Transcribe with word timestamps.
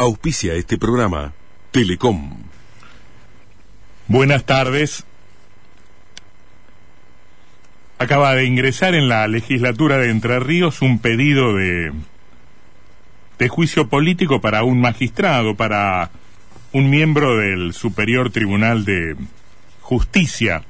Auspicia 0.00 0.54
este 0.54 0.78
programa 0.78 1.34
Telecom. 1.72 2.38
Buenas 4.08 4.46
tardes. 4.46 5.04
Acaba 7.98 8.34
de 8.34 8.46
ingresar 8.46 8.94
en 8.94 9.10
la 9.10 9.28
legislatura 9.28 9.98
de 9.98 10.08
Entre 10.08 10.40
Ríos 10.40 10.80
un 10.80 11.00
pedido 11.00 11.54
de, 11.54 11.92
de 13.38 13.48
juicio 13.50 13.88
político 13.88 14.40
para 14.40 14.64
un 14.64 14.80
magistrado, 14.80 15.54
para 15.54 16.10
un 16.72 16.88
miembro 16.88 17.36
del 17.36 17.74
Superior 17.74 18.30
Tribunal 18.30 18.86
de 18.86 19.16
Justicia. 19.82 20.62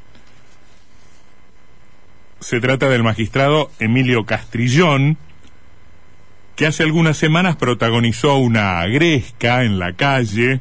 Se 2.40 2.58
trata 2.58 2.88
del 2.88 3.04
magistrado 3.04 3.70
Emilio 3.78 4.26
Castrillón, 4.26 5.18
que 6.60 6.66
hace 6.66 6.82
algunas 6.82 7.16
semanas 7.16 7.56
protagonizó 7.56 8.36
una 8.36 8.84
gresca 8.84 9.64
en 9.64 9.78
la 9.78 9.94
calle, 9.94 10.60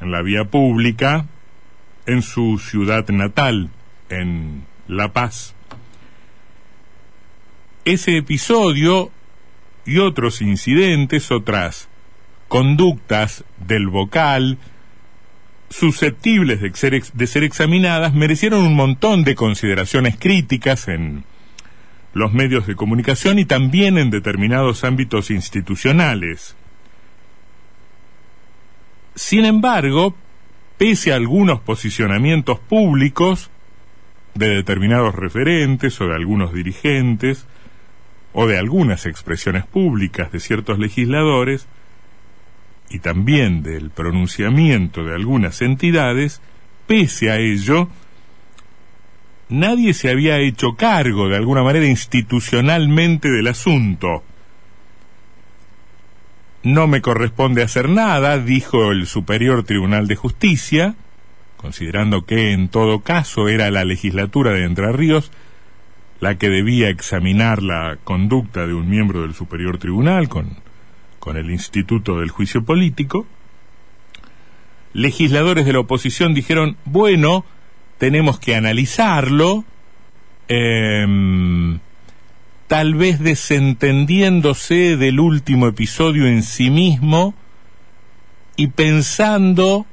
en 0.00 0.10
la 0.10 0.22
vía 0.22 0.46
pública, 0.46 1.26
en 2.06 2.22
su 2.22 2.58
ciudad 2.58 3.06
natal, 3.10 3.68
en 4.08 4.64
La 4.88 5.12
Paz. 5.12 5.54
Ese 7.84 8.16
episodio 8.16 9.10
y 9.84 9.98
otros 9.98 10.40
incidentes, 10.40 11.30
otras 11.30 11.90
conductas 12.48 13.44
del 13.58 13.88
vocal, 13.88 14.56
susceptibles 15.68 16.62
de 16.62 16.72
ser, 16.72 17.02
de 17.02 17.26
ser 17.26 17.44
examinadas, 17.44 18.14
merecieron 18.14 18.62
un 18.62 18.74
montón 18.74 19.24
de 19.24 19.34
consideraciones 19.34 20.16
críticas 20.18 20.88
en 20.88 21.24
los 22.12 22.32
medios 22.32 22.66
de 22.66 22.76
comunicación 22.76 23.38
y 23.38 23.44
también 23.44 23.98
en 23.98 24.10
determinados 24.10 24.84
ámbitos 24.84 25.30
institucionales. 25.30 26.56
Sin 29.14 29.44
embargo, 29.44 30.14
pese 30.78 31.12
a 31.12 31.16
algunos 31.16 31.60
posicionamientos 31.60 32.58
públicos 32.58 33.50
de 34.34 34.48
determinados 34.48 35.14
referentes 35.14 36.00
o 36.00 36.06
de 36.06 36.14
algunos 36.14 36.52
dirigentes, 36.52 37.46
o 38.32 38.46
de 38.46 38.58
algunas 38.58 39.06
expresiones 39.06 39.66
públicas 39.66 40.30
de 40.32 40.40
ciertos 40.40 40.78
legisladores, 40.78 41.66
y 42.88 43.00
también 43.00 43.62
del 43.62 43.90
pronunciamiento 43.90 45.04
de 45.04 45.14
algunas 45.14 45.62
entidades, 45.62 46.40
pese 46.86 47.30
a 47.30 47.38
ello, 47.38 47.88
nadie 49.50 49.94
se 49.94 50.10
había 50.10 50.38
hecho 50.38 50.76
cargo 50.76 51.28
de 51.28 51.36
alguna 51.36 51.62
manera 51.62 51.86
institucionalmente 51.86 53.30
del 53.30 53.48
asunto. 53.48 54.24
No 56.62 56.86
me 56.86 57.00
corresponde 57.00 57.62
hacer 57.62 57.88
nada, 57.88 58.38
dijo 58.38 58.92
el 58.92 59.06
Superior 59.06 59.64
Tribunal 59.64 60.08
de 60.08 60.16
Justicia, 60.16 60.94
considerando 61.56 62.24
que 62.24 62.52
en 62.52 62.68
todo 62.68 63.00
caso 63.00 63.48
era 63.48 63.70
la 63.70 63.84
legislatura 63.84 64.52
de 64.52 64.64
Entre 64.64 64.92
Ríos 64.92 65.30
la 66.20 66.36
que 66.36 66.50
debía 66.50 66.90
examinar 66.90 67.62
la 67.62 67.98
conducta 68.04 68.66
de 68.66 68.74
un 68.74 68.88
miembro 68.88 69.22
del 69.22 69.34
Superior 69.34 69.78
Tribunal 69.78 70.28
con, 70.28 70.58
con 71.18 71.36
el 71.36 71.50
Instituto 71.50 72.20
del 72.20 72.30
Juicio 72.30 72.62
Político. 72.62 73.26
Legisladores 74.92 75.64
de 75.64 75.72
la 75.72 75.80
oposición 75.80 76.34
dijeron, 76.34 76.76
bueno, 76.84 77.46
tenemos 78.00 78.40
que 78.40 78.56
analizarlo, 78.56 79.62
em, 80.48 81.78
tal 82.66 82.94
vez 82.94 83.20
desentendiéndose 83.20 84.96
del 84.96 85.20
último 85.20 85.66
episodio 85.66 86.26
en 86.26 86.42
sí 86.42 86.70
mismo 86.70 87.34
y 88.56 88.68
pensando 88.68 89.84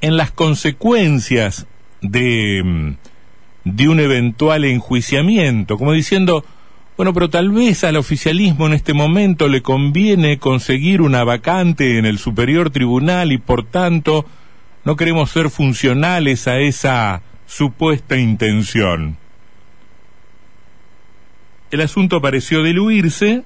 en 0.00 0.16
las 0.16 0.30
consecuencias 0.30 1.66
de, 2.00 2.58
em, 2.58 2.96
de 3.64 3.88
un 3.88 3.98
eventual 3.98 4.64
enjuiciamiento, 4.64 5.76
como 5.76 5.92
diciendo, 5.92 6.44
bueno, 6.96 7.12
pero 7.12 7.28
tal 7.28 7.50
vez 7.50 7.82
al 7.82 7.96
oficialismo 7.96 8.68
en 8.68 8.74
este 8.74 8.92
momento 8.92 9.48
le 9.48 9.62
conviene 9.62 10.38
conseguir 10.38 11.00
una 11.00 11.24
vacante 11.24 11.98
en 11.98 12.06
el 12.06 12.18
superior 12.18 12.70
tribunal 12.70 13.32
y 13.32 13.38
por 13.38 13.66
tanto 13.66 14.26
no 14.84 14.96
queremos 14.96 15.30
ser 15.30 15.50
funcionales 15.50 16.48
a 16.48 16.58
esa 16.58 17.22
supuesta 17.46 18.16
intención. 18.16 19.16
El 21.70 21.80
asunto 21.80 22.20
pareció 22.20 22.62
diluirse 22.62 23.44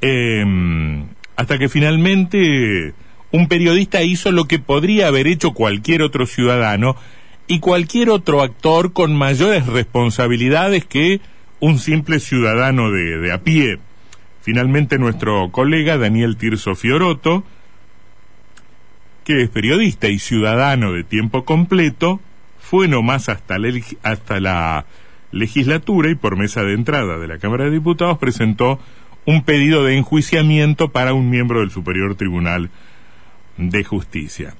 em, 0.00 1.06
hasta 1.36 1.58
que 1.58 1.68
finalmente 1.68 2.94
un 3.32 3.48
periodista 3.48 4.02
hizo 4.02 4.30
lo 4.30 4.46
que 4.46 4.58
podría 4.58 5.08
haber 5.08 5.26
hecho 5.26 5.52
cualquier 5.52 6.02
otro 6.02 6.26
ciudadano 6.26 6.96
y 7.48 7.60
cualquier 7.60 8.10
otro 8.10 8.42
actor 8.42 8.92
con 8.92 9.14
mayores 9.14 9.66
responsabilidades 9.66 10.84
que 10.84 11.20
un 11.60 11.78
simple 11.78 12.20
ciudadano 12.20 12.90
de, 12.90 13.18
de 13.18 13.32
a 13.32 13.42
pie. 13.42 13.78
Finalmente 14.40 14.98
nuestro 14.98 15.50
colega 15.50 15.98
Daniel 15.98 16.36
Tirso 16.36 16.74
Fioroto, 16.74 17.44
que 19.26 19.42
es 19.42 19.50
periodista 19.50 20.06
y 20.06 20.20
ciudadano 20.20 20.92
de 20.92 21.02
tiempo 21.02 21.44
completo, 21.44 22.20
fue 22.60 22.86
nomás 22.86 23.28
hasta 23.28 23.58
la, 23.58 23.72
hasta 24.04 24.38
la 24.38 24.86
legislatura 25.32 26.10
y 26.10 26.14
por 26.14 26.36
mesa 26.36 26.62
de 26.62 26.74
entrada 26.74 27.18
de 27.18 27.26
la 27.26 27.38
Cámara 27.38 27.64
de 27.64 27.72
Diputados 27.72 28.18
presentó 28.18 28.78
un 29.24 29.42
pedido 29.42 29.84
de 29.84 29.96
enjuiciamiento 29.96 30.92
para 30.92 31.12
un 31.12 31.28
miembro 31.28 31.58
del 31.58 31.72
Superior 31.72 32.14
Tribunal 32.14 32.70
de 33.56 33.82
Justicia. 33.82 34.54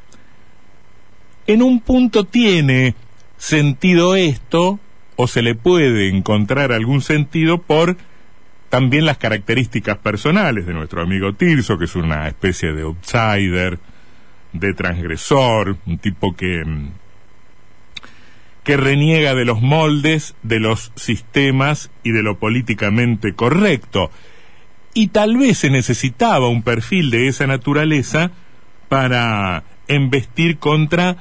En 1.46 1.62
un 1.62 1.78
punto 1.80 2.24
tiene 2.24 2.96
sentido 3.38 4.16
esto, 4.16 4.80
o 5.14 5.28
se 5.28 5.42
le 5.42 5.54
puede 5.54 6.08
encontrar 6.08 6.72
algún 6.72 7.02
sentido 7.02 7.62
por 7.62 7.96
también 8.68 9.06
las 9.06 9.18
características 9.18 9.98
personales 9.98 10.66
de 10.66 10.74
nuestro 10.74 11.02
amigo 11.02 11.34
Tirso, 11.34 11.78
que 11.78 11.84
es 11.84 11.94
una 11.94 12.26
especie 12.26 12.72
de 12.72 12.82
outsider, 12.82 13.78
de 14.58 14.74
transgresor, 14.74 15.76
un 15.86 15.98
tipo 15.98 16.34
que, 16.34 16.64
mm, 16.64 16.90
que 18.64 18.76
reniega 18.76 19.34
de 19.34 19.44
los 19.44 19.62
moldes, 19.62 20.34
de 20.42 20.60
los 20.60 20.92
sistemas 20.96 21.90
y 22.02 22.10
de 22.10 22.22
lo 22.22 22.38
políticamente 22.38 23.32
correcto. 23.34 24.10
Y 24.92 25.08
tal 25.08 25.36
vez 25.36 25.58
se 25.58 25.70
necesitaba 25.70 26.48
un 26.48 26.62
perfil 26.62 27.10
de 27.10 27.28
esa 27.28 27.46
naturaleza 27.46 28.32
para 28.88 29.62
embestir 29.88 30.58
contra 30.58 31.18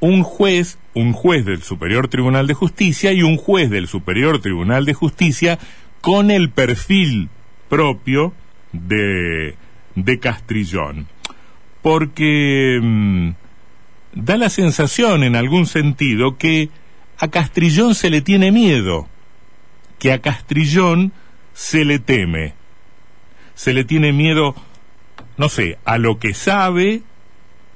un 0.00 0.22
juez, 0.22 0.78
un 0.94 1.12
juez 1.12 1.44
del 1.44 1.62
Superior 1.62 2.08
Tribunal 2.08 2.46
de 2.46 2.54
Justicia 2.54 3.12
y 3.12 3.22
un 3.22 3.36
juez 3.36 3.68
del 3.68 3.86
Superior 3.86 4.40
Tribunal 4.40 4.86
de 4.86 4.94
Justicia 4.94 5.58
con 6.00 6.30
el 6.30 6.50
perfil 6.50 7.28
propio 7.68 8.32
de, 8.72 9.54
de 9.96 10.18
Castrillón 10.18 11.08
porque 11.82 12.78
mm, 12.82 13.30
da 14.14 14.36
la 14.36 14.50
sensación 14.50 15.22
en 15.22 15.36
algún 15.36 15.66
sentido 15.66 16.36
que 16.36 16.70
a 17.18 17.28
Castrillón 17.28 17.94
se 17.94 18.10
le 18.10 18.20
tiene 18.20 18.50
miedo, 18.50 19.08
que 19.98 20.12
a 20.12 20.20
Castrillón 20.20 21.12
se 21.52 21.84
le 21.84 21.98
teme, 21.98 22.54
se 23.54 23.74
le 23.74 23.84
tiene 23.84 24.12
miedo, 24.12 24.54
no 25.36 25.48
sé, 25.48 25.78
a 25.84 25.98
lo 25.98 26.18
que 26.18 26.34
sabe, 26.34 27.02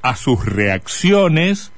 a 0.02 0.16
sus 0.16 0.44
reacciones, 0.44 1.72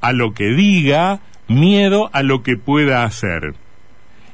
a 0.00 0.12
lo 0.12 0.34
que 0.34 0.48
diga, 0.50 1.20
miedo 1.48 2.10
a 2.12 2.22
lo 2.22 2.42
que 2.42 2.56
pueda 2.56 3.04
hacer. 3.04 3.54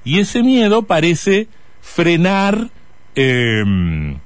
Y 0.05 0.19
ese 0.19 0.43
miedo 0.43 0.83
parece 0.83 1.49
frenar 1.81 2.71
em, 3.15 4.19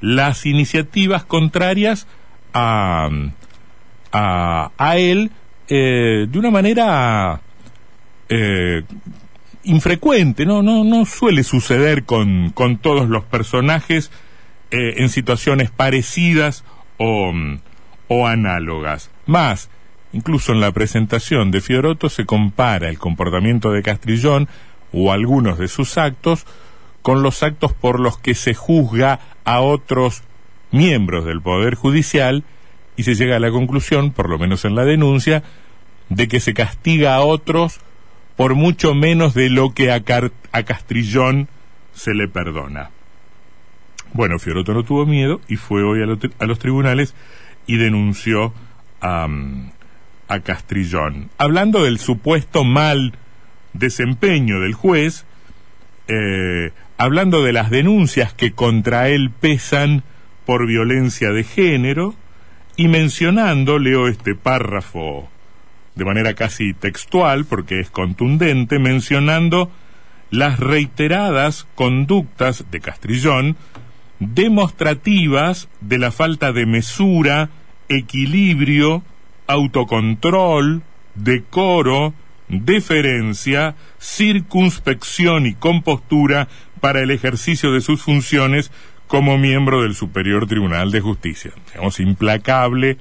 las 0.00 0.46
iniciativas 0.46 1.24
contrarias 1.24 2.06
a, 2.52 3.10
a, 4.12 4.96
él 4.96 5.30
eh, 5.68 6.26
de 6.28 6.38
una 6.38 6.50
manera 6.50 7.40
eh, 8.28 8.82
infrecuente, 9.64 10.46
¿no? 10.46 10.62
No, 10.62 10.84
no 10.84 11.04
suele 11.04 11.44
suceder 11.44 12.04
con, 12.04 12.50
con 12.50 12.78
todos 12.78 13.08
los 13.08 13.24
personajes 13.24 14.10
eh, 14.70 14.94
en 14.98 15.08
situaciones 15.08 15.70
parecidas 15.70 16.64
o, 16.98 17.32
o 18.08 18.26
análogas. 18.26 19.10
Más, 19.26 19.70
incluso 20.12 20.52
en 20.52 20.60
la 20.60 20.72
presentación 20.72 21.50
de 21.50 21.60
Fioroto 21.60 22.08
se 22.08 22.26
compara 22.26 22.88
el 22.88 22.98
comportamiento 22.98 23.70
de 23.70 23.82
Castrillón 23.82 24.48
o 24.92 25.12
algunos 25.12 25.58
de 25.58 25.68
sus 25.68 25.96
actos 25.98 26.46
con 27.02 27.22
los 27.22 27.42
actos 27.42 27.72
por 27.72 27.98
los 27.98 28.18
que 28.18 28.34
se 28.34 28.54
juzga 28.54 29.20
a 29.44 29.60
otros 29.60 30.22
miembros 30.72 31.24
del 31.24 31.40
Poder 31.40 31.74
Judicial 31.74 32.44
y 32.96 33.04
se 33.04 33.14
llega 33.14 33.36
a 33.36 33.40
la 33.40 33.50
conclusión, 33.50 34.10
por 34.12 34.28
lo 34.28 34.38
menos 34.38 34.64
en 34.64 34.74
la 34.74 34.84
denuncia, 34.84 35.42
de 36.08 36.28
que 36.28 36.40
se 36.40 36.52
castiga 36.54 37.14
a 37.14 37.20
otros 37.22 37.80
por 38.36 38.54
mucho 38.54 38.94
menos 38.94 39.34
de 39.34 39.50
lo 39.50 39.72
que 39.72 39.92
a, 39.92 40.02
Castrillón 40.64 41.48
se 41.94 42.14
le 42.14 42.28
perdona. 42.28 42.90
Bueno, 44.14 44.38
Fioroto 44.38 44.74
no 44.74 44.82
tuvo 44.84 45.06
miedo 45.06 45.40
y 45.48 45.56
fue 45.56 45.82
hoy 45.84 46.02
a, 46.02 46.06
lo- 46.06 46.18
a 46.38 46.46
los 46.46 46.58
tribunales 46.58 47.14
y 47.66 47.76
denunció 47.76 48.52
a, 49.00 49.26
a 50.28 50.40
Castrillón. 50.40 51.30
Hablando 51.38 51.84
del 51.84 51.98
supuesto 51.98 52.64
mal 52.64 53.14
desempeño 53.72 54.60
del 54.60 54.74
juez, 54.74 55.24
eh, 56.08 56.72
hablando 56.98 57.42
de 57.42 57.52
las 57.52 57.70
denuncias 57.70 58.34
que 58.34 58.52
contra 58.52 59.08
él 59.08 59.30
pesan 59.30 60.02
por 60.52 60.66
violencia 60.66 61.30
de 61.30 61.44
género 61.44 62.14
y 62.76 62.86
mencionando, 62.88 63.78
leo 63.78 64.06
este 64.06 64.34
párrafo 64.34 65.30
de 65.94 66.04
manera 66.04 66.34
casi 66.34 66.74
textual 66.74 67.46
porque 67.46 67.80
es 67.80 67.88
contundente, 67.88 68.78
mencionando 68.78 69.70
las 70.30 70.60
reiteradas 70.60 71.66
conductas 71.74 72.66
de 72.70 72.80
Castrillón 72.80 73.56
demostrativas 74.18 75.70
de 75.80 75.96
la 75.96 76.10
falta 76.10 76.52
de 76.52 76.66
mesura, 76.66 77.48
equilibrio, 77.88 79.02
autocontrol, 79.46 80.82
decoro, 81.14 82.12
deferencia, 82.50 83.74
circunspección 83.98 85.46
y 85.46 85.54
compostura 85.54 86.48
para 86.82 87.00
el 87.00 87.10
ejercicio 87.10 87.72
de 87.72 87.80
sus 87.80 88.02
funciones 88.02 88.70
como 89.12 89.36
miembro 89.36 89.82
del 89.82 89.94
Superior 89.94 90.46
Tribunal 90.46 90.90
de 90.90 91.02
Justicia. 91.02 91.52
Digamos, 91.66 92.00
implacable 92.00 92.96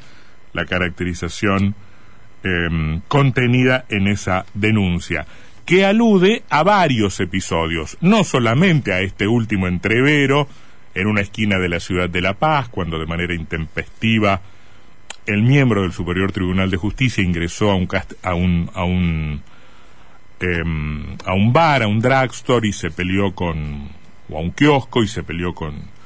la 0.51 0.65
caracterización 0.65 1.73
eh, 2.43 2.99
contenida 3.07 3.85
en 3.87 4.07
esa 4.07 4.45
denuncia, 4.53 5.25
que 5.65 5.85
alude 5.85 6.43
a 6.49 6.63
varios 6.63 7.21
episodios, 7.21 7.97
no 8.01 8.25
solamente 8.25 8.91
a 8.91 8.99
este 8.99 9.25
último 9.25 9.69
entrevero 9.69 10.49
en 10.95 11.07
una 11.07 11.21
esquina 11.21 11.59
de 11.59 11.69
la 11.69 11.79
ciudad 11.79 12.09
de 12.09 12.19
La 12.19 12.33
Paz, 12.33 12.67
cuando 12.67 12.99
de 12.99 13.05
manera 13.05 13.33
intempestiva 13.33 14.41
el 15.25 15.43
miembro 15.43 15.83
del 15.83 15.93
Superior 15.93 16.33
Tribunal 16.33 16.69
de 16.69 16.75
Justicia 16.75 17.23
ingresó 17.23 17.71
a 17.71 17.75
un 17.75 17.87
a 18.21 18.33
un 18.33 18.69
a 18.73 18.83
un 18.83 19.41
em, 20.41 21.17
a 21.25 21.33
un 21.33 21.53
bar, 21.53 21.83
a 21.83 21.87
un 21.87 22.01
drugstore 22.01 22.67
y 22.67 22.73
se 22.73 22.91
peleó 22.91 23.33
con 23.33 23.87
o 24.29 24.37
a 24.37 24.41
un 24.41 24.51
kiosco 24.51 25.03
y 25.03 25.07
se 25.07 25.23
peleó 25.23 25.55
con 25.55 26.00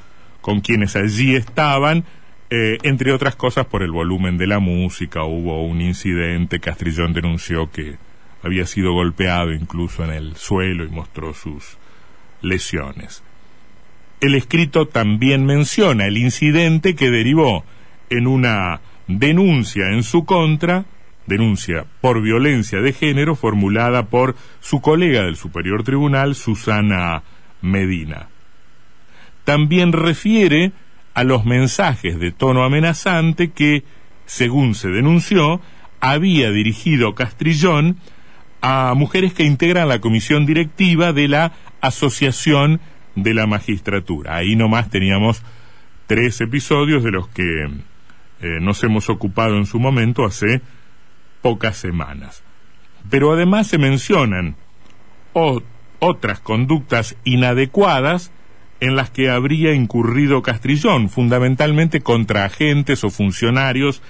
con 0.46 0.60
quienes 0.60 0.94
allí 0.94 1.34
estaban, 1.34 2.04
eh, 2.50 2.78
entre 2.84 3.10
otras 3.10 3.34
cosas 3.34 3.66
por 3.66 3.82
el 3.82 3.90
volumen 3.90 4.38
de 4.38 4.46
la 4.46 4.60
música, 4.60 5.24
hubo 5.24 5.66
un 5.66 5.80
incidente, 5.80 6.60
Castrillón 6.60 7.12
denunció 7.12 7.68
que 7.72 7.96
había 8.44 8.64
sido 8.64 8.92
golpeado 8.92 9.52
incluso 9.52 10.04
en 10.04 10.10
el 10.10 10.36
suelo 10.36 10.84
y 10.84 10.88
mostró 10.88 11.34
sus 11.34 11.78
lesiones. 12.42 13.24
El 14.20 14.36
escrito 14.36 14.86
también 14.86 15.44
menciona 15.46 16.06
el 16.06 16.16
incidente 16.16 16.94
que 16.94 17.10
derivó 17.10 17.64
en 18.08 18.28
una 18.28 18.82
denuncia 19.08 19.90
en 19.90 20.04
su 20.04 20.24
contra, 20.26 20.84
denuncia 21.26 21.86
por 22.00 22.22
violencia 22.22 22.80
de 22.80 22.92
género 22.92 23.34
formulada 23.34 24.06
por 24.06 24.36
su 24.60 24.80
colega 24.80 25.24
del 25.24 25.34
Superior 25.34 25.82
Tribunal, 25.82 26.36
Susana 26.36 27.24
Medina. 27.62 28.28
También 29.46 29.92
refiere 29.92 30.72
a 31.14 31.22
los 31.22 31.44
mensajes 31.44 32.18
de 32.18 32.32
tono 32.32 32.64
amenazante 32.64 33.52
que, 33.52 33.84
según 34.24 34.74
se 34.74 34.88
denunció, 34.88 35.60
había 36.00 36.50
dirigido 36.50 37.14
Castrillón 37.14 37.96
a 38.60 38.92
mujeres 38.96 39.34
que 39.34 39.44
integran 39.44 39.88
la 39.88 40.00
comisión 40.00 40.46
directiva 40.46 41.12
de 41.12 41.28
la 41.28 41.52
Asociación 41.80 42.80
de 43.14 43.34
la 43.34 43.46
Magistratura. 43.46 44.34
Ahí 44.34 44.56
nomás 44.56 44.90
teníamos 44.90 45.44
tres 46.08 46.40
episodios 46.40 47.04
de 47.04 47.12
los 47.12 47.28
que 47.28 47.66
eh, 48.40 48.58
nos 48.60 48.82
hemos 48.82 49.08
ocupado 49.08 49.56
en 49.58 49.66
su 49.66 49.78
momento 49.78 50.24
hace 50.24 50.60
pocas 51.40 51.76
semanas. 51.76 52.42
Pero 53.08 53.32
además 53.32 53.68
se 53.68 53.78
mencionan 53.78 54.56
otras 56.00 56.40
conductas 56.40 57.14
inadecuadas 57.22 58.32
en 58.80 58.96
las 58.96 59.10
que 59.10 59.30
habría 59.30 59.74
incurrido 59.74 60.42
Castrillón, 60.42 61.08
fundamentalmente 61.08 62.00
contra 62.00 62.44
agentes 62.44 63.04
o 63.04 63.10
funcionarios 63.10 64.02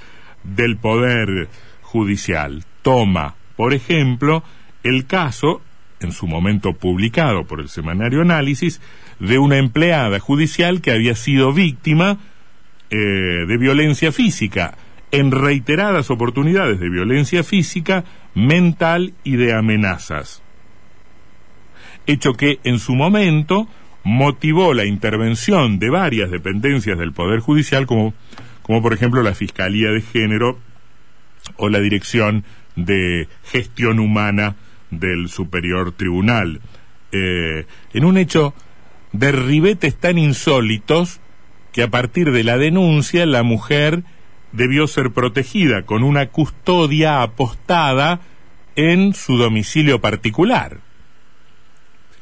del 0.42 0.76
Poder 0.76 1.48
Judicial. 1.82 2.64
Toma, 2.82 3.36
por 3.56 3.74
ejemplo, 3.74 4.42
el 4.82 5.06
caso, 5.06 5.62
en 6.00 6.12
su 6.12 6.26
momento 6.26 6.72
publicado 6.72 7.44
por 7.44 7.60
el 7.60 7.68
semanario 7.68 8.22
Análisis, 8.22 8.80
de 9.18 9.38
una 9.38 9.58
empleada 9.58 10.20
judicial 10.20 10.80
que 10.80 10.92
había 10.92 11.14
sido 11.14 11.52
víctima 11.52 12.18
eh, 12.90 12.96
de 12.96 13.56
violencia 13.56 14.12
física, 14.12 14.76
en 15.10 15.30
reiteradas 15.30 16.10
oportunidades 16.10 16.78
de 16.78 16.90
violencia 16.90 17.42
física, 17.42 18.04
mental 18.34 19.14
y 19.24 19.36
de 19.36 19.54
amenazas. 19.54 20.42
Hecho 22.06 22.34
que 22.34 22.60
en 22.62 22.78
su 22.78 22.94
momento 22.94 23.68
motivó 24.06 24.72
la 24.72 24.84
intervención 24.84 25.80
de 25.80 25.90
varias 25.90 26.30
dependencias 26.30 26.96
del 26.96 27.12
Poder 27.12 27.40
Judicial, 27.40 27.86
como, 27.86 28.14
como 28.62 28.80
por 28.80 28.92
ejemplo 28.92 29.20
la 29.20 29.34
Fiscalía 29.34 29.90
de 29.90 30.00
Género 30.00 30.60
o 31.56 31.68
la 31.68 31.80
Dirección 31.80 32.44
de 32.76 33.26
Gestión 33.42 33.98
Humana 33.98 34.54
del 34.92 35.28
Superior 35.28 35.90
Tribunal. 35.90 36.60
Eh, 37.10 37.66
en 37.94 38.04
un 38.04 38.16
hecho 38.16 38.54
de 39.10 39.32
ribetes 39.32 39.96
tan 39.96 40.18
insólitos 40.18 41.18
que 41.72 41.82
a 41.82 41.90
partir 41.90 42.30
de 42.30 42.44
la 42.44 42.58
denuncia 42.58 43.26
la 43.26 43.42
mujer 43.42 44.04
debió 44.52 44.86
ser 44.86 45.10
protegida 45.10 45.82
con 45.82 46.04
una 46.04 46.28
custodia 46.28 47.22
apostada 47.22 48.20
en 48.76 49.14
su 49.14 49.36
domicilio 49.36 50.00
particular. 50.00 50.85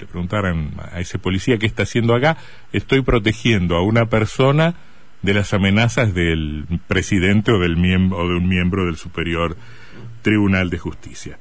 Le 0.04 0.08
preguntaran 0.08 0.72
a 0.92 1.00
ese 1.00 1.18
policía 1.18 1.56
qué 1.56 1.64
está 1.64 1.84
haciendo 1.84 2.14
acá, 2.14 2.36
estoy 2.74 3.00
protegiendo 3.00 3.74
a 3.74 3.82
una 3.82 4.04
persona 4.10 4.74
de 5.22 5.32
las 5.32 5.54
amenazas 5.54 6.12
del 6.12 6.66
presidente 6.86 7.52
o, 7.52 7.58
del 7.58 7.78
miembro, 7.78 8.18
o 8.18 8.28
de 8.28 8.34
un 8.36 8.46
miembro 8.46 8.84
del 8.84 8.96
Superior 8.96 9.56
Tribunal 10.20 10.68
de 10.68 10.78
Justicia. 10.78 11.38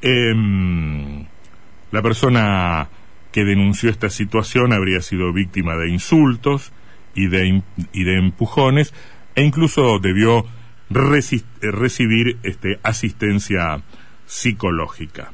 Em, 0.00 1.26
la 1.90 2.00
persona 2.00 2.88
que 3.32 3.44
denunció 3.44 3.90
esta 3.90 4.10
situación 4.10 4.72
habría 4.72 5.00
sido 5.00 5.32
víctima 5.32 5.76
de 5.76 5.90
insultos 5.90 6.70
y 7.16 7.26
de, 7.26 7.64
y 7.92 8.04
de 8.04 8.16
empujones 8.16 8.94
e 9.34 9.42
incluso 9.42 9.98
debió 9.98 10.46
recibir 10.88 12.38
este, 12.44 12.78
asistencia 12.84 13.82
psicológica. 14.24 15.32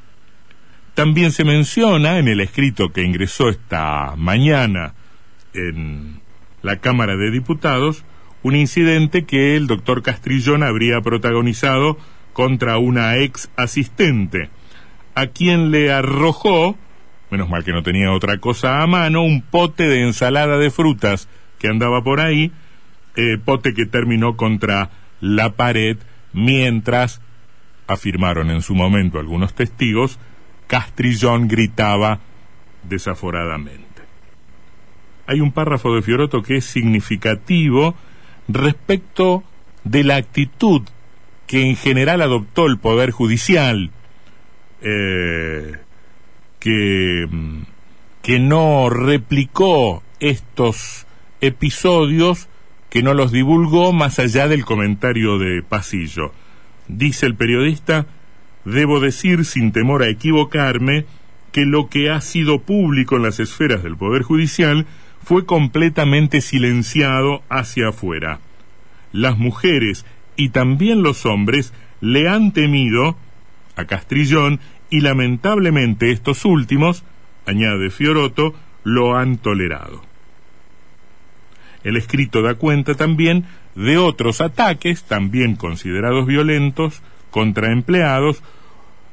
También 0.94 1.32
se 1.32 1.44
menciona 1.44 2.18
en 2.18 2.28
el 2.28 2.40
escrito 2.40 2.92
que 2.92 3.02
ingresó 3.02 3.48
esta 3.48 4.14
mañana 4.16 4.94
en 5.52 6.20
la 6.62 6.78
Cámara 6.78 7.16
de 7.16 7.30
Diputados 7.30 8.04
un 8.44 8.54
incidente 8.54 9.24
que 9.24 9.56
el 9.56 9.66
doctor 9.66 10.02
Castrillón 10.02 10.62
habría 10.62 11.00
protagonizado 11.00 11.98
contra 12.32 12.78
una 12.78 13.16
ex 13.16 13.50
asistente, 13.56 14.50
a 15.14 15.28
quien 15.28 15.70
le 15.70 15.90
arrojó, 15.90 16.76
menos 17.30 17.48
mal 17.48 17.64
que 17.64 17.72
no 17.72 17.82
tenía 17.82 18.12
otra 18.12 18.38
cosa 18.38 18.82
a 18.82 18.86
mano, 18.86 19.22
un 19.22 19.40
pote 19.40 19.88
de 19.88 20.02
ensalada 20.02 20.58
de 20.58 20.70
frutas 20.70 21.28
que 21.58 21.68
andaba 21.68 22.04
por 22.04 22.20
ahí, 22.20 22.52
eh, 23.16 23.38
pote 23.42 23.72
que 23.72 23.86
terminó 23.86 24.36
contra 24.36 24.90
la 25.20 25.54
pared 25.54 25.96
mientras, 26.32 27.22
afirmaron 27.86 28.50
en 28.50 28.62
su 28.62 28.74
momento 28.74 29.18
algunos 29.18 29.54
testigos, 29.54 30.18
Castrillón 30.66 31.48
gritaba 31.48 32.20
desaforadamente. 32.82 33.84
Hay 35.26 35.40
un 35.40 35.52
párrafo 35.52 35.94
de 35.94 36.02
Fioroto 36.02 36.42
que 36.42 36.56
es 36.56 36.64
significativo 36.64 37.94
respecto 38.48 39.42
de 39.84 40.04
la 40.04 40.16
actitud 40.16 40.82
que 41.46 41.68
en 41.68 41.76
general 41.76 42.22
adoptó 42.22 42.66
el 42.66 42.78
Poder 42.78 43.10
Judicial, 43.10 43.90
eh, 44.80 45.78
mm, 47.30 47.62
que 48.22 48.38
no 48.38 48.88
replicó 48.88 50.02
estos 50.20 51.06
episodios, 51.40 52.48
que 52.88 53.02
no 53.02 53.12
los 53.12 53.32
divulgó 53.32 53.92
más 53.92 54.18
allá 54.18 54.48
del 54.48 54.64
comentario 54.64 55.38
de 55.38 55.62
pasillo. 55.62 56.32
Dice 56.88 57.26
el 57.26 57.34
periodista, 57.34 58.06
debo 58.64 59.00
decir 59.00 59.44
sin 59.44 59.72
temor 59.72 60.02
a 60.02 60.08
equivocarme 60.08 61.06
que 61.52 61.64
lo 61.66 61.88
que 61.88 62.10
ha 62.10 62.20
sido 62.20 62.60
público 62.62 63.16
en 63.16 63.22
las 63.22 63.38
esferas 63.40 63.82
del 63.82 63.96
Poder 63.96 64.22
Judicial 64.22 64.86
fue 65.22 65.46
completamente 65.46 66.40
silenciado 66.40 67.42
hacia 67.48 67.88
afuera. 67.88 68.40
Las 69.12 69.38
mujeres 69.38 70.04
y 70.36 70.50
también 70.50 71.02
los 71.02 71.24
hombres 71.26 71.72
le 72.00 72.28
han 72.28 72.52
temido 72.52 73.16
a 73.76 73.84
Castrillón 73.84 74.60
y 74.90 75.00
lamentablemente 75.00 76.10
estos 76.10 76.44
últimos, 76.44 77.04
añade 77.46 77.90
Fioroto, 77.90 78.54
lo 78.82 79.16
han 79.16 79.38
tolerado. 79.38 80.02
El 81.82 81.96
escrito 81.96 82.42
da 82.42 82.54
cuenta 82.54 82.94
también 82.94 83.44
de 83.74 83.98
otros 83.98 84.40
ataques, 84.40 85.04
también 85.04 85.56
considerados 85.56 86.26
violentos, 86.26 87.02
contra 87.34 87.72
empleados, 87.72 88.44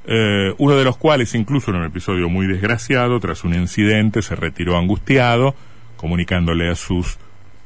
eh, 0.05 0.53
uno 0.59 0.75
de 0.75 0.83
los 0.83 0.95
cuales, 0.95 1.33
incluso 1.33 1.71
en 1.71 1.77
un 1.77 1.85
episodio 1.85 2.29
muy 2.29 2.45
desgraciado, 2.45 3.19
tras 3.19 3.43
un 3.43 3.55
incidente, 3.55 4.21
se 4.21 4.35
retiró 4.35 4.77
angustiado, 4.77 5.55
comunicándole 5.97 6.69
a 6.69 6.75
sus 6.75 7.17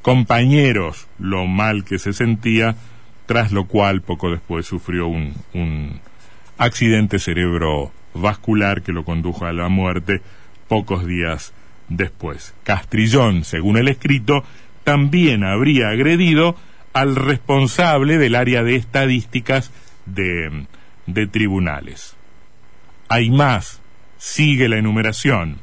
compañeros 0.01 1.07
lo 1.19 1.45
mal 1.45 1.83
que 1.83 1.99
se 1.99 2.13
sentía, 2.13 2.77
tras 3.25 3.51
lo 3.51 3.65
cual 3.65 4.01
poco 4.01 4.31
después 4.31 4.65
sufrió 4.65 5.07
un, 5.07 5.33
un 5.53 5.99
accidente 6.57 7.19
cerebrovascular 7.19 8.81
que 8.81 8.93
lo 8.93 9.03
condujo 9.03 9.45
a 9.45 9.51
la 9.51 9.67
muerte 9.67 10.21
pocos 10.69 11.05
días 11.05 11.51
después. 11.89 12.53
Castrillón, 12.63 13.43
según 13.43 13.75
el 13.75 13.89
escrito, 13.89 14.45
también 14.85 15.43
habría 15.43 15.89
agredido 15.89 16.55
al 16.93 17.17
responsable 17.17 18.17
del 18.17 18.35
área 18.35 18.63
de 18.63 18.77
estadísticas 18.77 19.73
de, 20.05 20.65
tribunales. 21.31 22.15
Hay 23.09 23.29
más, 23.29 23.81
sigue 24.17 24.67
la 24.69 24.77
enumeración. 24.77 25.59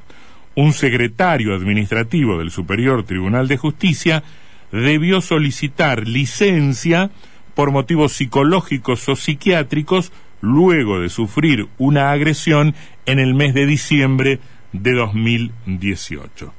Un 0.54 0.72
secretario 0.72 1.54
administrativo 1.54 2.38
del 2.38 2.50
Superior 2.50 3.04
Tribunal 3.04 3.48
de 3.48 3.56
Justicia 3.56 4.22
debió 4.70 5.20
solicitar 5.20 6.06
licencia 6.06 7.10
por 7.54 7.70
motivos 7.70 8.12
psicológicos 8.12 9.08
o 9.08 9.16
psiquiátricos 9.16 10.12
luego 10.40 11.00
de 11.00 11.08
sufrir 11.08 11.68
una 11.78 12.10
agresión 12.10 12.74
en 13.06 13.18
el 13.18 13.34
mes 13.34 13.54
de 13.54 13.66
diciembre 13.66 14.40
de 14.72 14.92
2018. 14.92 16.52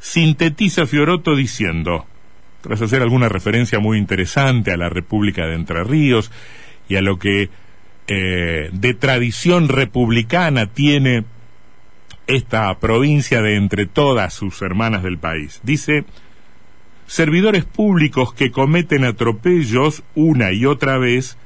Sintetiza 0.00 0.86
Fioroto 0.86 1.34
diciendo, 1.34 2.06
tras 2.66 2.82
hacer 2.82 3.00
alguna 3.00 3.28
referencia 3.28 3.78
muy 3.78 3.96
interesante 3.96 4.72
a 4.72 4.76
la 4.76 4.88
República 4.88 5.46
de 5.46 5.54
Entre 5.54 5.84
Ríos 5.84 6.32
y 6.88 6.96
a 6.96 7.00
lo 7.00 7.16
que 7.16 7.48
eh, 8.08 8.70
de 8.72 8.94
tradición 8.94 9.68
republicana 9.68 10.66
tiene 10.66 11.22
esta 12.26 12.76
provincia 12.80 13.40
de 13.40 13.54
entre 13.54 13.86
todas 13.86 14.34
sus 14.34 14.62
hermanas 14.62 15.04
del 15.04 15.16
país. 15.16 15.60
Dice, 15.62 16.06
servidores 17.06 17.64
públicos 17.64 18.34
que 18.34 18.50
cometen 18.50 19.04
atropellos 19.04 20.02
una 20.16 20.50
y 20.50 20.66
otra 20.66 20.98
vez 20.98 21.38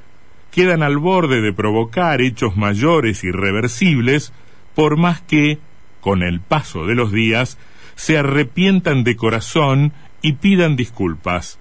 quedan 0.50 0.82
al 0.82 0.96
borde 0.96 1.42
de 1.42 1.52
provocar 1.52 2.22
hechos 2.22 2.56
mayores 2.56 3.24
irreversibles 3.24 4.32
por 4.74 4.96
más 4.96 5.20
que, 5.20 5.58
con 6.00 6.22
el 6.22 6.40
paso 6.40 6.86
de 6.86 6.94
los 6.94 7.12
días, 7.12 7.58
se 7.94 8.16
arrepientan 8.16 9.04
de 9.04 9.16
corazón 9.16 9.92
y 10.22 10.34
pidan 10.34 10.76
disculpas. 10.76 11.58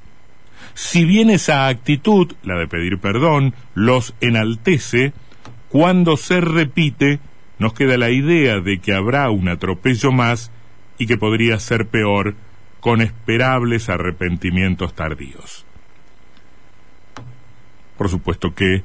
Si 0.73 1.05
bien 1.05 1.29
esa 1.29 1.67
actitud, 1.67 2.33
la 2.43 2.57
de 2.57 2.67
pedir 2.67 2.99
perdón, 2.99 3.53
los 3.73 4.13
enaltece, 4.21 5.13
cuando 5.67 6.17
se 6.17 6.41
repite, 6.41 7.19
nos 7.59 7.73
queda 7.73 7.97
la 7.97 8.09
idea 8.09 8.59
de 8.59 8.79
que 8.79 8.93
habrá 8.93 9.29
un 9.29 9.49
atropello 9.49 10.11
más 10.11 10.51
y 10.97 11.07
que 11.07 11.17
podría 11.17 11.59
ser 11.59 11.87
peor 11.87 12.35
con 12.79 13.01
esperables 13.01 13.89
arrepentimientos 13.89 14.93
tardíos. 14.93 15.65
Por 17.97 18.09
supuesto 18.09 18.55
que 18.55 18.83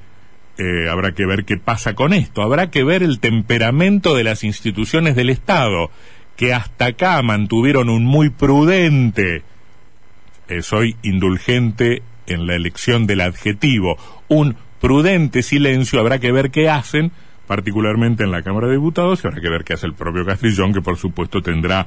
eh, 0.58 0.88
habrá 0.90 1.12
que 1.12 1.26
ver 1.26 1.44
qué 1.44 1.56
pasa 1.56 1.94
con 1.94 2.12
esto, 2.12 2.42
habrá 2.42 2.70
que 2.70 2.84
ver 2.84 3.02
el 3.02 3.20
temperamento 3.20 4.14
de 4.14 4.24
las 4.24 4.44
instituciones 4.44 5.16
del 5.16 5.30
Estado, 5.30 5.90
que 6.36 6.52
hasta 6.52 6.86
acá 6.86 7.22
mantuvieron 7.22 7.88
un 7.88 8.04
muy 8.04 8.30
prudente, 8.30 9.42
eh, 10.48 10.62
soy 10.62 10.96
indulgente 11.02 12.02
en 12.26 12.46
la 12.46 12.54
elección 12.54 13.06
del 13.06 13.20
adjetivo, 13.20 13.96
un 14.28 14.56
prudente 14.80 15.42
silencio, 15.42 16.00
habrá 16.00 16.18
que 16.18 16.32
ver 16.32 16.50
qué 16.50 16.68
hacen, 16.68 17.12
particularmente 17.46 18.24
en 18.24 18.30
la 18.30 18.42
Cámara 18.42 18.68
de 18.68 18.74
Diputados, 18.74 19.22
y 19.22 19.26
habrá 19.26 19.40
que 19.40 19.48
ver 19.48 19.64
qué 19.64 19.74
hace 19.74 19.86
el 19.86 19.94
propio 19.94 20.24
Castrillón, 20.24 20.72
que 20.72 20.80
por 20.80 20.96
supuesto 20.96 21.42
tendrá 21.42 21.86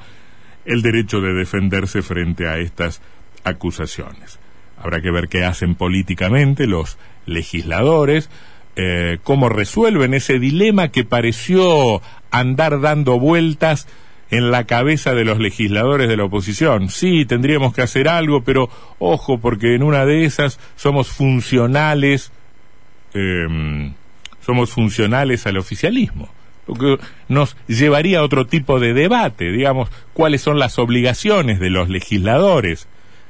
el 0.65 0.81
derecho 0.81 1.21
de 1.21 1.33
defenderse 1.33 2.01
frente 2.01 2.47
a 2.47 2.57
estas 2.57 3.01
acusaciones. 3.43 4.39
Habrá 4.77 5.01
que 5.01 5.11
ver 5.11 5.27
qué 5.27 5.43
hacen 5.43 5.75
políticamente 5.75 6.67
los 6.67 6.97
legisladores, 7.25 8.29
eh, 8.75 9.17
cómo 9.23 9.49
resuelven 9.49 10.13
ese 10.13 10.37
dilema 10.37 10.89
que 10.89 11.03
pareció 11.03 12.01
andar 12.29 12.79
dando 12.79 13.19
vueltas 13.19 13.87
en 14.29 14.51
la 14.51 14.65
cabeza 14.65 15.13
de 15.13 15.25
los 15.25 15.39
legisladores 15.39 16.09
de 16.09 16.17
la 16.17 16.25
oposición. 16.25 16.89
Sí, 16.89 17.25
tendríamos 17.25 17.73
que 17.73 17.81
hacer 17.81 18.07
algo, 18.07 18.43
pero 18.43 18.69
ojo, 18.99 19.39
porque 19.39 19.75
en 19.75 19.83
una 19.83 20.05
de 20.05 20.25
esas 20.25 20.59
somos 20.75 21.07
funcionales, 21.07 22.31
em, 23.13 23.93
somos 24.45 24.71
funcionales 24.71 25.47
al 25.47 25.57
oficialismo. 25.57 26.29
Lo 26.67 26.73
que 26.75 26.97
nos 27.29 27.55
llevaría 27.67 28.19
a 28.19 28.23
otro 28.23 28.45
tipo 28.45 28.79
de 28.79 28.93
debate, 28.93 29.51
digamos, 29.51 29.89
cuáles 30.13 30.41
son 30.41 30.59
las 30.59 30.77
obligaciones 30.79 31.59
de 31.59 31.69
los 31.69 31.87
legisladores, 31.87 32.87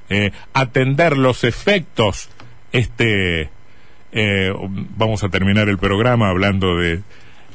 eh, 0.10 0.32
atender 0.54 1.18
los 1.18 1.44
efectos 1.44 2.30
este, 2.72 3.50
eh, 4.12 4.54
vamos 4.96 5.24
a 5.24 5.30
terminar 5.30 5.70
el 5.70 5.78
programa 5.78 6.30
hablando 6.30 6.78
de, 6.78 7.02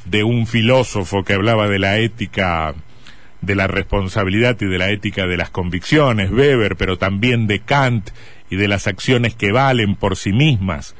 de 0.05 0.23
un 0.23 0.47
filósofo 0.47 1.23
que 1.23 1.33
hablaba 1.33 1.67
de 1.67 1.79
la 1.79 1.99
ética 1.99 2.73
de 3.45 3.55
la 3.55 3.67
responsabilidad 3.67 4.57
y 4.61 4.65
de 4.65 4.77
la 4.77 4.89
ética 4.89 5.27
de 5.27 5.37
las 5.37 5.49
convicciones, 5.49 6.31
Weber, 6.31 6.75
pero 6.75 6.97
también 6.97 7.47
de 7.47 7.59
Kant 7.59 8.09
y 8.49 8.55
de 8.55 8.67
las 8.67 8.87
acciones 8.87 9.35
que 9.35 9.51
valen 9.51 9.95
por 9.95 10.15
sí 10.15 10.31
mismas 10.31 10.95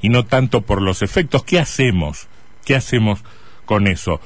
y 0.00 0.08
no 0.10 0.24
tanto 0.26 0.60
por 0.60 0.80
los 0.80 1.02
efectos. 1.02 1.42
¿Qué 1.42 1.58
hacemos? 1.58 2.28
¿Qué 2.64 2.76
hacemos 2.76 3.24
con 3.64 3.88
eso? 3.88 4.20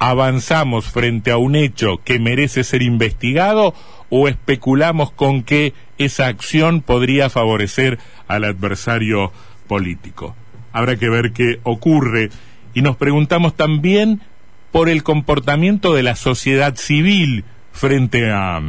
¿Avanzamos 0.00 0.86
frente 0.86 1.30
a 1.30 1.36
un 1.36 1.54
hecho 1.54 2.00
que 2.04 2.18
merece 2.18 2.64
ser 2.64 2.82
investigado 2.82 3.74
o 4.10 4.28
especulamos 4.28 5.10
con 5.10 5.42
que 5.42 5.74
esa 5.98 6.26
acción 6.26 6.82
podría 6.82 7.30
favorecer 7.30 7.98
al 8.28 8.44
adversario 8.44 9.32
político. 9.66 10.36
Habrá 10.72 10.96
que 10.96 11.08
ver 11.08 11.32
qué 11.32 11.60
ocurre 11.62 12.30
y 12.74 12.82
nos 12.82 12.96
preguntamos 12.96 13.56
también 13.56 14.20
por 14.74 14.88
el 14.88 15.04
comportamiento 15.04 15.94
de 15.94 16.02
la 16.02 16.16
sociedad 16.16 16.74
civil 16.74 17.44
frente 17.70 18.28
a 18.32 18.60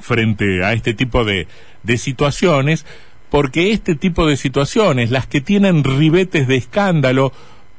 frente 0.00 0.64
a 0.64 0.72
este 0.72 0.94
tipo 0.94 1.26
de, 1.26 1.48
de 1.82 1.98
situaciones, 1.98 2.86
porque 3.28 3.72
este 3.72 3.94
tipo 3.94 4.26
de 4.26 4.38
situaciones, 4.38 5.10
las 5.10 5.26
que 5.26 5.42
tienen 5.42 5.84
ribetes 5.84 6.48
de 6.48 6.56
escándalo, 6.56 7.34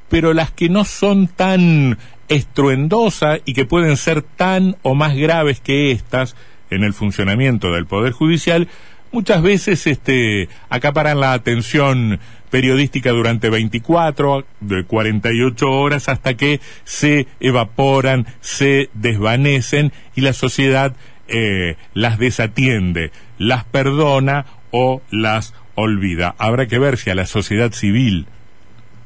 pero 0.09 0.35
las 0.35 0.51
que 0.51 0.69
no 0.69 0.85
son 0.85 1.27
tan 1.27 1.97
estruendosas 2.27 3.41
y 3.45 3.55
que 3.55 3.65
pueden 3.65 3.97
ser 3.97 4.21
tan 4.21 4.75
o 4.83 4.93
más 4.93 5.15
graves 5.15 5.59
que 5.59 5.89
estas 5.89 6.35
en 6.69 6.83
el 6.83 6.93
funcionamiento 6.93 7.71
del 7.71 7.87
Poder 7.87 8.13
Judicial, 8.13 8.67
muchas 9.11 9.41
veces 9.41 9.87
este, 9.87 10.49
acaparan 10.69 11.19
la 11.19 11.33
atención 11.33 12.19
periodística 12.49 13.11
durante 13.11 13.49
24, 13.49 14.45
de 14.61 14.83
48 14.85 15.71
horas 15.71 16.09
hasta 16.09 16.35
que 16.35 16.61
se 16.83 17.27
evaporan, 17.39 18.25
se 18.41 18.89
desvanecen 18.93 19.91
y 20.15 20.21
la 20.21 20.33
sociedad 20.33 20.95
eh, 21.27 21.75
las 21.93 22.19
desatiende, 22.19 23.11
las 23.37 23.65
perdona 23.65 24.45
o 24.71 25.01
las 25.11 25.53
olvida. 25.75 26.35
Habrá 26.37 26.67
que 26.67 26.79
ver 26.79 26.97
si 26.97 27.09
a 27.09 27.15
la 27.15 27.25
sociedad 27.25 27.71
civil 27.73 28.27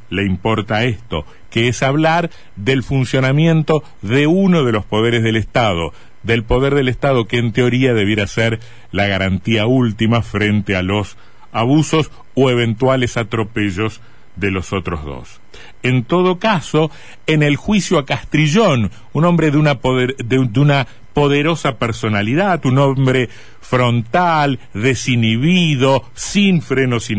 le 0.10 0.25
importa 0.25 0.84
esto, 0.84 1.25
que 1.50 1.67
es 1.67 1.81
hablar 1.81 2.29
del 2.55 2.84
funcionamiento 2.84 3.84
de 4.01 4.27
uno 4.27 4.63
de 4.63 4.72
los 4.72 4.86
poderes 4.86 5.24
del 5.24 5.38
Estado, 5.38 5.93
del 6.23 6.43
poder 6.43 6.75
del 6.75 6.87
Estado 6.87 7.25
que 7.25 7.37
en 7.37 7.51
teoría 7.51 7.93
debiera 7.93 8.27
ser 8.27 8.59
la 8.91 9.07
garantía 9.07 9.65
última 9.65 10.21
frente 10.21 10.75
a 10.75 10.83
los 10.83 11.17
abusos 11.51 12.11
o 12.35 12.49
eventuales 12.49 13.17
atropellos 13.17 14.01
de 14.35 14.51
los 14.51 14.73
otros 14.73 15.03
dos. 15.03 15.41
En 15.83 16.03
todo 16.03 16.39
caso, 16.39 16.91
en 17.27 17.43
el 17.43 17.55
juicio 17.55 17.97
a 17.97 18.05
Castrillón, 18.05 18.91
un 19.13 19.25
hombre 19.25 19.51
de 19.51 19.57
una, 19.57 19.79
poder, 19.79 20.15
de, 20.17 20.39
una 20.59 20.87
poderosa 21.13 21.77
personalidad, 21.77 22.65
un 22.65 22.77
hombre 22.77 23.29
frontal, 23.59 24.59
desinhibido, 24.73 26.05
sin 26.13 26.61
frenos 26.61 27.09
eh, 27.09 27.15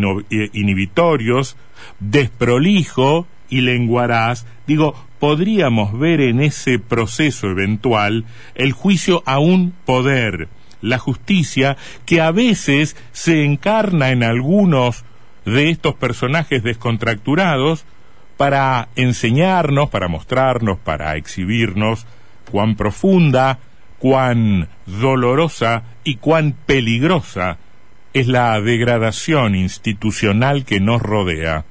inhibitorios, 0.52 1.56
desprolijo 2.00 3.26
y 3.48 3.60
lenguaraz, 3.60 4.46
digo, 4.66 4.94
podríamos 5.22 5.96
ver 5.96 6.20
en 6.20 6.40
ese 6.40 6.80
proceso 6.80 7.46
eventual 7.46 8.24
el 8.56 8.72
juicio 8.72 9.22
a 9.24 9.38
un 9.38 9.72
poder, 9.84 10.48
la 10.80 10.98
justicia, 10.98 11.76
que 12.04 12.20
a 12.20 12.32
veces 12.32 12.96
se 13.12 13.44
encarna 13.44 14.10
en 14.10 14.24
algunos 14.24 15.04
de 15.44 15.70
estos 15.70 15.94
personajes 15.94 16.64
descontracturados 16.64 17.84
para 18.36 18.88
enseñarnos, 18.96 19.90
para 19.90 20.08
mostrarnos, 20.08 20.78
para 20.78 21.14
exhibirnos 21.14 22.04
cuán 22.50 22.74
profunda, 22.74 23.60
cuán 24.00 24.70
dolorosa 24.86 25.84
y 26.02 26.16
cuán 26.16 26.56
peligrosa 26.66 27.58
es 28.12 28.26
la 28.26 28.60
degradación 28.60 29.54
institucional 29.54 30.64
que 30.64 30.80
nos 30.80 31.00
rodea. 31.00 31.64